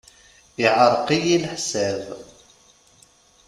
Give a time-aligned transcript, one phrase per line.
[0.63, 2.01] Iɛreq-iyi leḥsab.